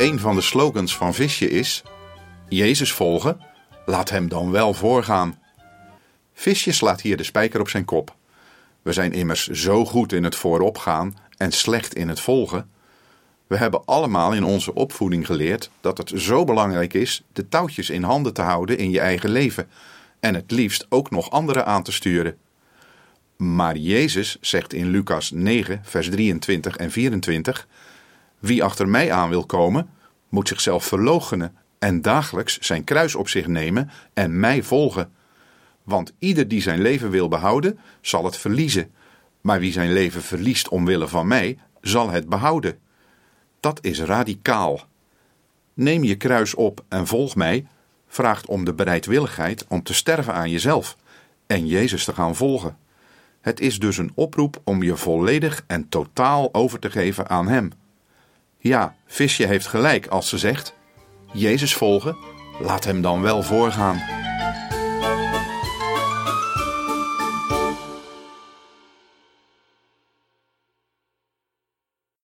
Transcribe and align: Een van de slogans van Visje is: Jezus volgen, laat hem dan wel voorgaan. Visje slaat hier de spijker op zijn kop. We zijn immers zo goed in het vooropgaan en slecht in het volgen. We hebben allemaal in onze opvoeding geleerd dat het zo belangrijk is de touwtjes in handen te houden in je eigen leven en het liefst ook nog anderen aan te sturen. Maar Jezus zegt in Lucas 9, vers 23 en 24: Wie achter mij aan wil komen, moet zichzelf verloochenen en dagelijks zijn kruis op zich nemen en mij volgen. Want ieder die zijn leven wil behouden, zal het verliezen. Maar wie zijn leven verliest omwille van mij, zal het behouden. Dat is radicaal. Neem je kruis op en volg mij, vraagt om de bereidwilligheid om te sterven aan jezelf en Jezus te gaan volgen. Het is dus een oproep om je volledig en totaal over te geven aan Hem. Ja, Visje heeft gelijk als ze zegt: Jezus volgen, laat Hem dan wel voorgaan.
Een 0.00 0.18
van 0.18 0.34
de 0.34 0.40
slogans 0.40 0.96
van 0.96 1.14
Visje 1.14 1.50
is: 1.50 1.82
Jezus 2.48 2.92
volgen, 2.92 3.40
laat 3.86 4.10
hem 4.10 4.28
dan 4.28 4.50
wel 4.50 4.74
voorgaan. 4.74 5.38
Visje 6.32 6.72
slaat 6.72 7.00
hier 7.00 7.16
de 7.16 7.22
spijker 7.22 7.60
op 7.60 7.68
zijn 7.68 7.84
kop. 7.84 8.16
We 8.82 8.92
zijn 8.92 9.12
immers 9.12 9.46
zo 9.46 9.84
goed 9.84 10.12
in 10.12 10.24
het 10.24 10.36
vooropgaan 10.36 11.16
en 11.36 11.52
slecht 11.52 11.94
in 11.94 12.08
het 12.08 12.20
volgen. 12.20 12.70
We 13.46 13.56
hebben 13.56 13.84
allemaal 13.84 14.32
in 14.32 14.44
onze 14.44 14.74
opvoeding 14.74 15.26
geleerd 15.26 15.70
dat 15.80 15.98
het 15.98 16.12
zo 16.14 16.44
belangrijk 16.44 16.94
is 16.94 17.22
de 17.32 17.48
touwtjes 17.48 17.90
in 17.90 18.02
handen 18.02 18.34
te 18.34 18.42
houden 18.42 18.78
in 18.78 18.90
je 18.90 19.00
eigen 19.00 19.30
leven 19.30 19.68
en 20.20 20.34
het 20.34 20.50
liefst 20.50 20.86
ook 20.88 21.10
nog 21.10 21.30
anderen 21.30 21.66
aan 21.66 21.82
te 21.82 21.92
sturen. 21.92 22.38
Maar 23.36 23.76
Jezus 23.76 24.36
zegt 24.40 24.72
in 24.72 24.88
Lucas 24.88 25.30
9, 25.30 25.80
vers 25.84 26.10
23 26.10 26.76
en 26.76 26.90
24: 26.90 27.66
Wie 28.40 28.64
achter 28.64 28.88
mij 28.88 29.12
aan 29.12 29.28
wil 29.28 29.46
komen, 29.46 29.90
moet 30.30 30.48
zichzelf 30.48 30.84
verloochenen 30.84 31.56
en 31.78 32.02
dagelijks 32.02 32.58
zijn 32.58 32.84
kruis 32.84 33.14
op 33.14 33.28
zich 33.28 33.46
nemen 33.46 33.90
en 34.14 34.40
mij 34.40 34.62
volgen. 34.62 35.12
Want 35.82 36.12
ieder 36.18 36.48
die 36.48 36.62
zijn 36.62 36.80
leven 36.80 37.10
wil 37.10 37.28
behouden, 37.28 37.78
zal 38.00 38.24
het 38.24 38.36
verliezen. 38.36 38.92
Maar 39.40 39.60
wie 39.60 39.72
zijn 39.72 39.92
leven 39.92 40.22
verliest 40.22 40.68
omwille 40.68 41.08
van 41.08 41.26
mij, 41.26 41.58
zal 41.80 42.10
het 42.10 42.28
behouden. 42.28 42.78
Dat 43.60 43.78
is 43.82 44.00
radicaal. 44.00 44.80
Neem 45.74 46.04
je 46.04 46.16
kruis 46.16 46.54
op 46.54 46.84
en 46.88 47.06
volg 47.06 47.36
mij, 47.36 47.66
vraagt 48.08 48.46
om 48.46 48.64
de 48.64 48.74
bereidwilligheid 48.74 49.64
om 49.68 49.82
te 49.82 49.94
sterven 49.94 50.34
aan 50.34 50.50
jezelf 50.50 50.96
en 51.46 51.66
Jezus 51.66 52.04
te 52.04 52.14
gaan 52.14 52.36
volgen. 52.36 52.76
Het 53.40 53.60
is 53.60 53.78
dus 53.78 53.96
een 53.96 54.12
oproep 54.14 54.60
om 54.64 54.82
je 54.82 54.96
volledig 54.96 55.64
en 55.66 55.88
totaal 55.88 56.54
over 56.54 56.78
te 56.78 56.90
geven 56.90 57.28
aan 57.28 57.48
Hem. 57.48 57.70
Ja, 58.62 58.94
Visje 59.06 59.46
heeft 59.46 59.66
gelijk 59.66 60.06
als 60.06 60.28
ze 60.28 60.38
zegt: 60.38 60.74
Jezus 61.32 61.74
volgen, 61.74 62.16
laat 62.60 62.84
Hem 62.84 63.02
dan 63.02 63.22
wel 63.22 63.42
voorgaan. 63.42 64.02